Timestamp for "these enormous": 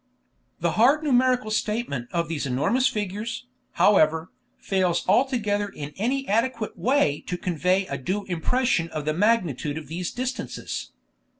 2.27-2.87